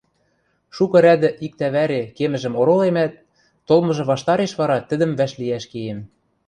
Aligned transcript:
Шукы 0.75 0.97
рӓдӹ 1.05 1.29
иктӓ-вӓре 1.45 2.01
кемӹжӹм 2.17 2.53
оролемӓт, 2.61 3.13
толмыжы 3.67 4.03
ваштареш 4.11 4.51
вара 4.59 4.77
тӹдӹм 4.89 5.11
вӓшлиӓш 5.19 5.63
кеем. 5.71 5.99